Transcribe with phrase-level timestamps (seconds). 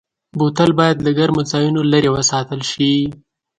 [0.37, 2.93] بوتل باید له ګرمو ځایونو لېرې وساتل شي.